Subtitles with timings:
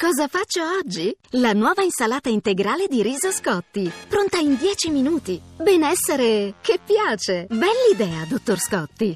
[0.00, 1.14] Cosa faccio oggi?
[1.32, 5.38] La nuova insalata integrale di riso Scotti, pronta in 10 minuti.
[5.58, 7.46] Benessere che piace.
[7.50, 9.14] Bell'idea, dottor Scotti.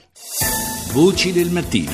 [0.93, 1.91] Voci del mattino.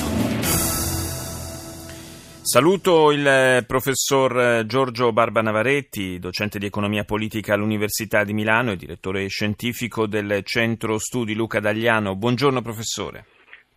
[2.41, 9.25] Saluto il professor Giorgio Barba Navaretti, docente di economia politica all'Università di Milano e direttore
[9.27, 12.17] scientifico del Centro Studi Luca Dagliano.
[12.17, 13.23] Buongiorno professore.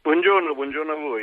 [0.03, 1.23] Buongiorno, buongiorno a voi.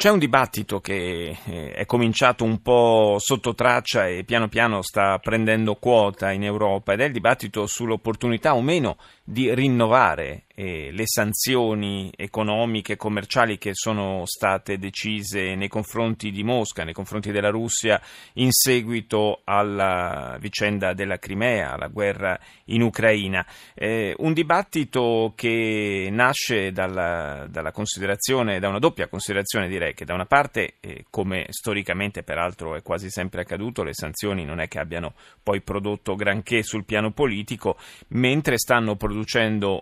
[0.00, 5.18] C'è un dibattito che eh, è cominciato un po' sotto traccia e piano piano sta
[5.18, 11.04] prendendo quota in Europa ed è il dibattito sull'opportunità o meno di rinnovare eh, le
[11.06, 17.48] sanzioni economiche e commerciali che sono state decise nei confronti di Mosca, nei confronti della
[17.48, 17.98] Russia
[18.34, 23.46] in seguito alla vicenda della Crimea, alla guerra in Ucraina.
[23.74, 30.12] Eh, un dibattito che nasce dalla, dalla, considerazione, da una doppia considerazione direi che da
[30.12, 34.78] una parte, eh, come storicamente peraltro è quasi sempre accaduto, le sanzioni non è che
[34.78, 39.80] abbiano poi prodotto granché sul piano politico, mentre stanno producendo producendo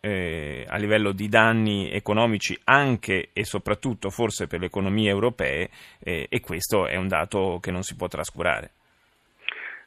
[0.00, 6.26] eh, a livello di danni economici anche e soprattutto forse per le economie europee eh,
[6.28, 8.72] e questo è un dato che non si può trascurare.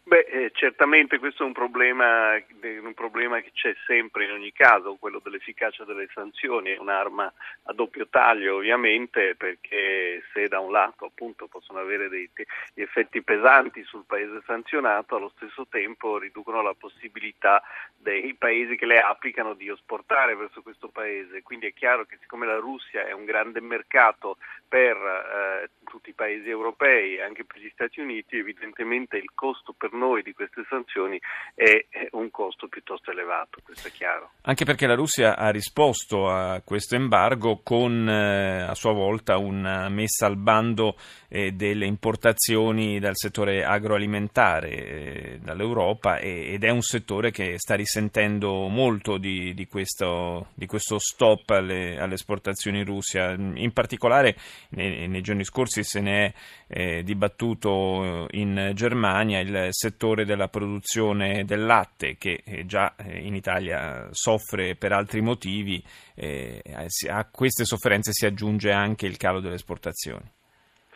[0.07, 4.97] Beh, eh, certamente questo è un problema, un problema, che c'è sempre in ogni caso,
[4.99, 11.05] quello dell'efficacia delle sanzioni, è un'arma a doppio taglio ovviamente perché se da un lato
[11.05, 12.29] appunto possono avere dei
[12.75, 17.63] effetti pesanti sul paese sanzionato, allo stesso tempo riducono la possibilità
[17.97, 22.45] dei paesi che le applicano di esportare verso questo paese, quindi è chiaro che siccome
[22.45, 27.71] la Russia è un grande mercato per eh, tutti i paesi europei, anche per gli
[27.73, 31.19] Stati Uniti, evidentemente il costo per noi di queste sanzioni
[31.53, 34.31] è un costo piuttosto elevato, questo è chiaro.
[34.41, 39.89] Anche perché la Russia ha risposto a questo embargo con eh, a sua volta una
[39.89, 40.95] messa al bando
[41.29, 48.67] eh, delle importazioni dal settore agroalimentare eh, dall'Europa ed è un settore che sta risentendo
[48.67, 53.31] molto di, di, questo, di questo, stop alle, alle, esportazioni Russia.
[53.31, 54.35] In particolare
[54.69, 56.33] nei, nei giorni scorsi se ne è
[56.67, 63.35] eh, dibattuto in Germania il settore della produzione del latte che eh, già eh, in
[63.35, 65.83] Italia soffre per altri motivi,
[66.15, 66.61] eh,
[67.07, 70.27] a queste sofferenze si aggiunge anche il calo delle esportazioni.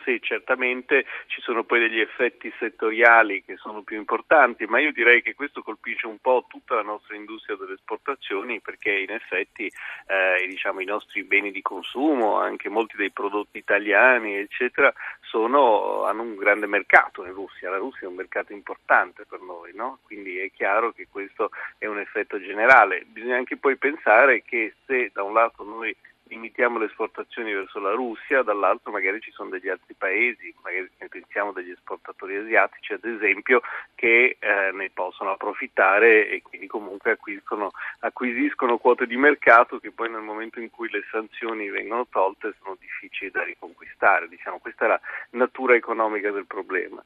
[0.04, 5.20] Sì, certamente ci sono poi degli effetti settoriali che sono più importanti, ma io direi
[5.20, 9.70] che questo colpisce un po' tutta la nostra industria delle esportazioni perché in effetti
[10.06, 16.22] eh, diciamo, i nostri beni di consumo, anche molti dei prodotti italiani, eccetera, sono, hanno
[16.22, 17.70] un grande mercato in Russia.
[17.70, 19.98] La Russia è un mercato importante per noi, no?
[20.04, 23.04] quindi è chiaro che questo è un effetto generale.
[23.06, 25.94] Bisogna anche poi pensare che se da un lato noi
[26.30, 31.52] limitiamo le esportazioni verso la Russia, dall'altro magari ci sono degli altri paesi, magari pensiamo
[31.52, 33.60] degli esportatori asiatici ad esempio,
[33.94, 40.08] che eh, ne possono approfittare e quindi comunque acquisiscono, acquisiscono quote di mercato che poi
[40.08, 44.28] nel momento in cui le sanzioni vengono tolte sono difficili da riconquistare.
[44.28, 47.02] Diciamo, questa è la natura economica del problema.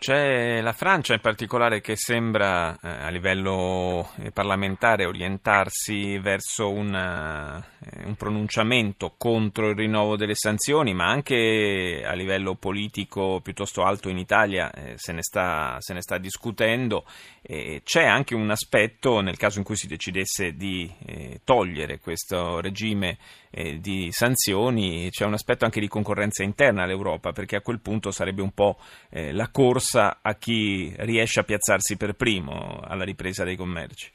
[0.00, 7.62] C'è la Francia in particolare che sembra eh, a livello eh, parlamentare orientarsi verso una,
[7.84, 14.08] eh, un pronunciamento contro il rinnovo delle sanzioni, ma anche a livello politico piuttosto alto
[14.08, 17.04] in Italia eh, se, ne sta, se, ne sta, discutendo.
[17.42, 23.18] c'è anche un aspetto nel caso in cui si decidesse di eh, togliere questo regime
[23.50, 28.10] eh, di sanzioni, c'è un aspetto anche di concorrenza interna all'Europa, perché a quel punto
[28.10, 28.78] sarebbe un po'
[29.10, 34.10] la corsa corsa a chi riesce a piazzarsi per primo alla ripresa dei commerci.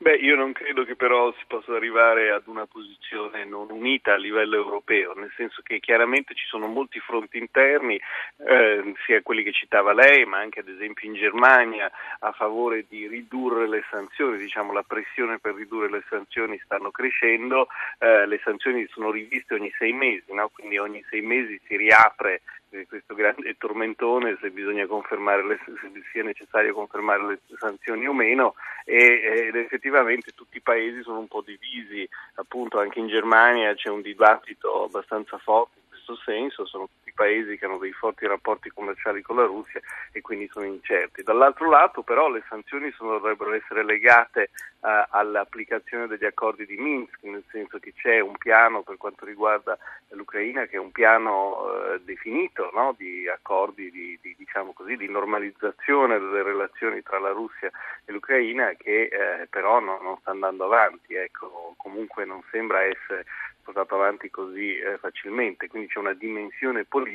[0.00, 4.16] Beh, io non credo che però si possa arrivare ad una posizione non unita a
[4.16, 8.00] livello europeo, nel senso che chiaramente ci sono molti fronti interni,
[8.46, 13.08] eh, sia quelli che citava lei, ma anche ad esempio in Germania a favore di
[13.08, 17.66] ridurre le sanzioni, diciamo la pressione per ridurre le sanzioni stanno crescendo,
[17.98, 20.48] eh, le sanzioni sono riviste ogni sei mesi, no?
[20.54, 22.42] quindi ogni sei mesi si riapre
[22.86, 28.54] questo grande tormentone se bisogna confermare le, se sia necessario confermare le sanzioni o meno
[28.84, 33.88] e, ed effettivamente tutti i paesi sono un po' divisi, appunto anche in Germania c'è
[33.88, 35.78] un dibattito abbastanza forte
[36.08, 36.88] questo senso, sono
[37.18, 39.80] paesi che hanno dei forti rapporti commerciali con la Russia
[40.12, 41.24] e quindi sono incerti.
[41.24, 47.18] Dall'altro lato però le sanzioni sono, dovrebbero essere legate uh, all'applicazione degli accordi di Minsk,
[47.24, 49.76] nel senso che c'è un piano per quanto riguarda
[50.10, 52.94] l'Ucraina che è un piano uh, definito no?
[52.96, 57.68] di accordi di, di, diciamo così, di, normalizzazione delle relazioni tra la Russia
[58.04, 63.24] e l'Ucraina che eh, però no, non sta andando avanti, ecco, comunque non sembra essere
[63.68, 67.07] portato avanti così eh, facilmente, quindi c'è una dimensione politica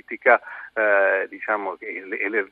[0.73, 2.49] eh, diciamo, che, le,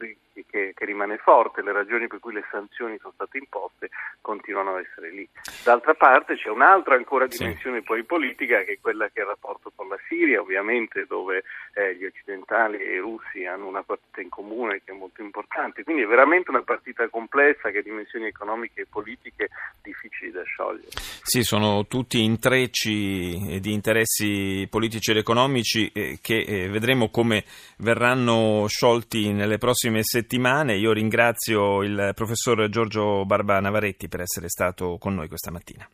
[0.48, 3.90] che, che, rimane forte, le ragioni per cui le sanzioni sono state imposte
[4.22, 5.28] continuano a essere lì.
[5.64, 7.84] D'altra parte c'è un'altra ancora dimensione sì.
[7.84, 11.44] poi politica che è quella che è il rapporto con la Siria, ovviamente dove
[11.74, 15.84] eh, gli occidentali e i russi hanno una partita in comune che è molto importante,
[15.84, 19.50] quindi è veramente una partita complessa che ha dimensioni economiche e politiche
[19.82, 20.90] difficili da sciogliere.
[21.24, 27.21] Sì, sono tutti intrecci di interessi politici ed economici eh, che eh, vedremo come
[27.78, 30.76] verranno sciolti nelle prossime settimane.
[30.76, 35.88] Io ringrazio il professor Giorgio Barba Navaretti per essere stato con noi questa mattina.